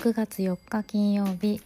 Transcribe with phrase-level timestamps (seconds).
[0.00, 1.60] 6月4日金曜日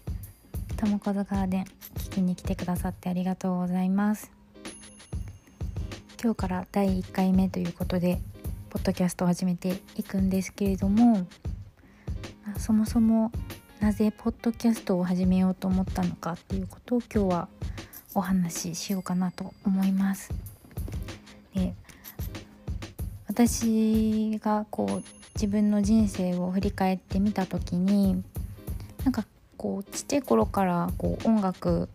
[0.76, 1.64] ともこずガーデン
[1.98, 4.32] 聞きに来てくださってありがとうございます。
[6.20, 8.20] 今日から第1回目ということで
[8.70, 11.28] ポッドキャストを始めていくんですけれども
[12.58, 13.30] そもそも
[13.78, 17.48] なぜポッドキャストを始めようと思ったのかっていうことを今日は
[18.16, 20.34] お話ししようかなと思います。
[21.54, 21.72] で
[23.28, 28.24] 私がこう自分の人生を振り返ってみた時に
[29.04, 29.26] なんか
[29.58, 31.90] こうちっちゃい頃からこう音楽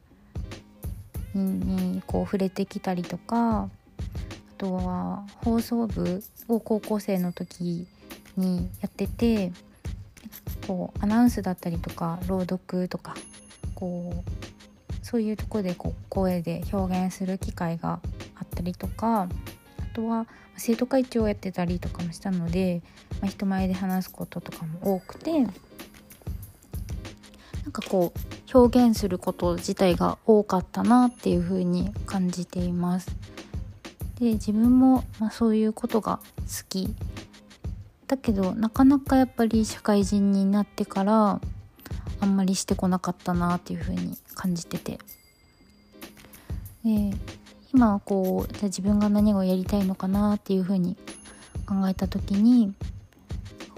[1.34, 3.70] にこう触れてきたりとかあ
[4.60, 7.88] とは放送部を高校生の時
[8.38, 9.52] にやってて
[10.68, 13.16] こうアナウンスだったりとか朗読とか
[13.74, 18.00] こうそういうとこでこう声で表現する機会が
[18.36, 19.28] あったりとか
[20.00, 22.82] とは生徒会長をやってたりとかもしたので、
[23.22, 25.52] まあ、人前で話すこととかも多くてなん
[27.72, 33.16] かこう表現すること自体が多かったなっていう風に感じています。
[34.20, 36.94] で自分も、まあ、そういうことが好き
[38.08, 41.40] だけどなかなかやっぱり社会人になってから
[42.20, 45.00] あんまりしてこなかったなっていう風に感じてて
[46.84, 47.14] で
[47.74, 50.98] 今こうじゃ自分が何をやりたいのかなっていうふうに
[51.68, 52.74] 考えた時に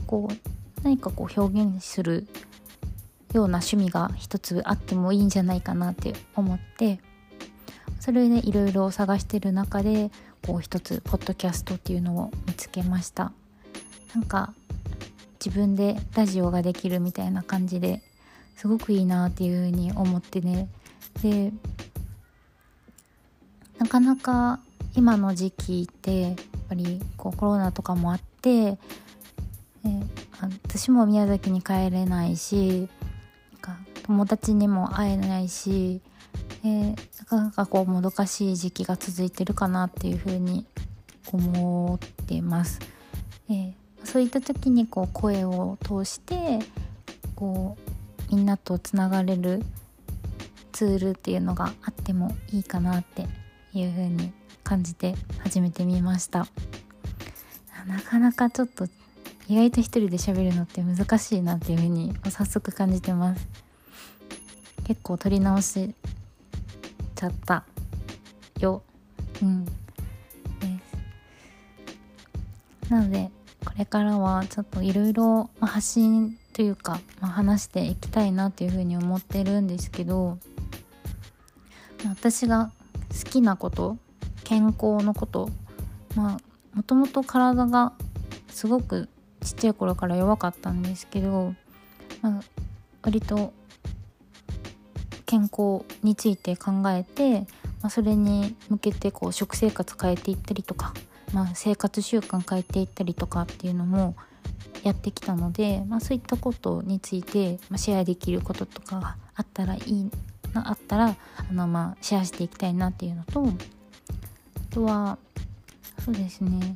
[0.07, 2.27] こう何かこう表現する
[3.33, 6.99] ような趣味が一つあってもいいんじゃないかなって思って
[7.99, 10.11] それでいろいろ探してる中で
[10.45, 13.31] こう一つポッドキャストっていうのを見つけました。
[14.15, 14.53] なんか
[15.43, 18.01] 自分でラジオができるみたいな感じで
[18.55, 20.67] すごくいいなっていうふうに思ってね。
[21.21, 21.53] で
[23.81, 24.59] なかなか
[24.95, 26.33] 今の時期ってやっ
[26.69, 28.77] ぱりこうコロナとかもあって、え
[30.67, 32.87] 私も宮崎に帰れないし
[34.03, 35.99] 友達にも会えないし、
[36.63, 40.67] えー、なかなかこうもどかしい時期が続いてるかなっていうふうに
[41.31, 42.79] 思ってます。
[43.49, 46.59] えー、そういった時にこう声を通して
[47.35, 47.77] こ
[48.29, 49.63] うみんなとつながれる
[50.71, 53.27] ツールっていうのがあってもいいかなって
[53.73, 54.33] いう風に
[54.63, 56.47] 感じて始めてみました。
[57.87, 58.85] なかなかちょっと
[59.47, 63.47] 意外と一人で喋るのって難しいなっていう風に早速感じてます。
[64.85, 65.93] 結構撮り直し
[67.15, 67.63] ちゃった
[68.59, 68.83] よ。
[69.41, 69.65] うん。
[69.65, 69.71] で
[72.85, 72.91] す。
[72.91, 73.31] なので
[73.65, 80.37] これからはちょっといろいろ発信というか、まあ、話していきたいなっていうふうに思ってるんですけど
[82.05, 82.71] 私が
[83.11, 83.97] 好きなこと
[84.43, 85.49] 健康のこと
[86.15, 86.39] まあ
[86.75, 87.93] もともと体が
[88.49, 89.09] すごく
[89.41, 91.53] ちっちゃい頃から弱かったんですけど、
[92.21, 92.41] まあ、
[93.01, 93.53] 割と
[95.25, 97.41] 健康について考えて、
[97.81, 100.93] まあ、それに向けてこう食生活変えていったりとか、
[101.33, 104.15] まあ、生活習慣変えていったりとかっていうのも
[104.83, 110.11] やってきたので、まあ、そういったことについて、まあ、シェアできることとかがあったらいい
[110.53, 111.15] があったら
[111.49, 115.17] あの、まあ、シェアしていきたいなっていうのとあとは
[116.03, 116.75] そうですね。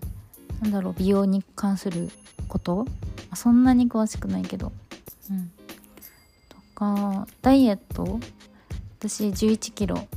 [0.61, 2.09] なんだろう美容に関する
[2.47, 2.85] こと。
[3.33, 4.71] そんなに詳しくないけど。
[5.31, 5.51] うん。
[6.47, 8.19] とかダイエット。
[8.99, 10.07] 私1 1キロ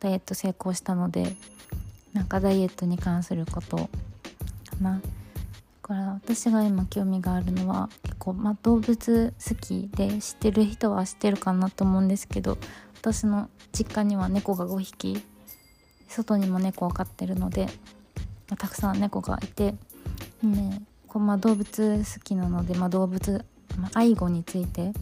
[0.00, 1.34] ダイエット成功したので
[2.12, 3.76] なんかダイエットに関すること。
[4.78, 5.00] かなだ
[5.82, 12.58] から私が今興味があるのは結構、まあ、動物好きで知ってる人は知ってるかなと思うんですけど
[13.00, 15.22] 私の実家には猫が5匹
[16.08, 17.68] 外にも猫を飼ってるので、
[18.48, 19.74] たくさん猫がいて、
[20.42, 23.44] ねこうまあ、動物好きなので、まあ、動物、
[23.78, 24.92] まあ、愛護について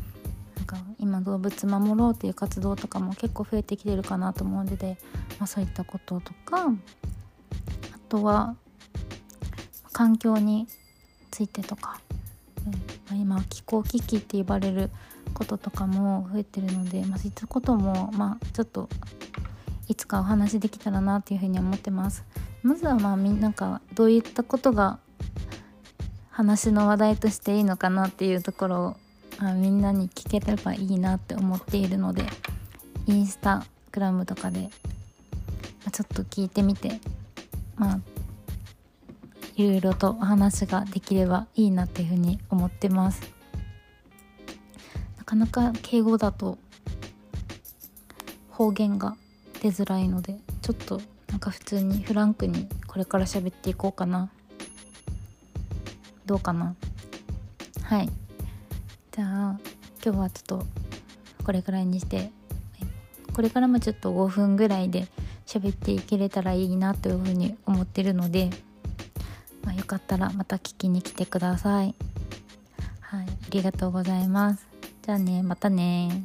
[0.56, 4.98] なんか今動物守ろうっていう活動とかも結構増えてきてるかなと思うので、
[5.38, 6.72] まあ、そういったこととかあ
[8.08, 8.56] とは
[9.92, 10.66] 環境に
[11.30, 12.00] ついてとか、
[13.14, 14.90] 今気候危機って呼ばれる
[15.34, 18.88] こととかも増えてるので、まあ、そういったことも、まあ、ちょっと
[19.88, 22.24] いつかお話できたらなっていうふうに思ってます。
[22.62, 24.98] まずはまあみんながどういったことが
[26.30, 28.96] 話の話題としていいのかなっていうところを、
[29.38, 32.24] まあ、みんなに聞ければいいなって思っているので
[33.06, 34.68] インスタグラムとかで、
[35.84, 37.00] ま、ちょっと聞いてみて
[37.76, 38.00] まあ
[39.56, 43.22] いろいろとお話ができればいいなっていうふうに思ってます。
[45.16, 45.24] な。
[45.24, 46.58] かなか敬語だと
[48.50, 49.16] 方言が
[49.62, 54.30] 出づらいのでちょっとなんか普通にフランクにこれから喋っていこうかな。
[56.26, 56.74] どうかな。
[57.82, 58.08] はい。
[59.12, 59.60] じゃあ
[60.04, 60.66] 今日はちょっと
[61.44, 62.30] これくらいにして
[63.32, 65.08] これからもちょっと5分ぐらいで
[65.46, 68.50] 喋っていけれたらいいなというふうに思ってるので、
[69.66, 71.94] まあ、よかったらまた聞きに来てください。
[73.00, 74.66] はい、ありがとうございます。
[75.02, 76.24] じゃあね、またね